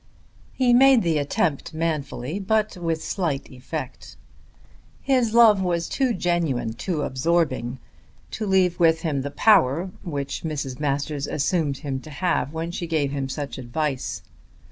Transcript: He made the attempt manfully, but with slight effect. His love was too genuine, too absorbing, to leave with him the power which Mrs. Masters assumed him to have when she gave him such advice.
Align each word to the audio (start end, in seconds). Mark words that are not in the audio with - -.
He 0.53 0.73
made 0.73 1.03
the 1.03 1.19
attempt 1.19 1.75
manfully, 1.75 2.39
but 2.39 2.75
with 2.75 3.03
slight 3.03 3.51
effect. 3.51 4.17
His 5.03 5.35
love 5.35 5.61
was 5.61 5.87
too 5.87 6.11
genuine, 6.15 6.73
too 6.73 7.03
absorbing, 7.03 7.77
to 8.31 8.47
leave 8.47 8.79
with 8.79 9.01
him 9.01 9.21
the 9.21 9.29
power 9.29 9.91
which 10.01 10.41
Mrs. 10.41 10.79
Masters 10.79 11.27
assumed 11.27 11.77
him 11.85 11.99
to 11.99 12.09
have 12.09 12.51
when 12.51 12.71
she 12.71 12.87
gave 12.87 13.11
him 13.11 13.29
such 13.29 13.59
advice. 13.59 14.23